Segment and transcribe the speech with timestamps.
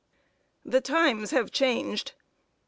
[0.65, 2.13] The times have changed.